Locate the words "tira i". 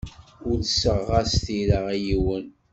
1.43-1.97